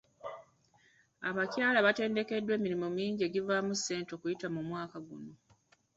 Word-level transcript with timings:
Abakyala 1.29 1.79
batendekeddwa 1.87 2.53
emirimu 2.57 2.87
mingi 2.97 3.21
egivaamu 3.25 3.71
ssente 3.77 4.11
okuyita 4.13 4.47
mu 4.55 4.61
mwaka 4.67 4.97
gwonna. 5.05 5.35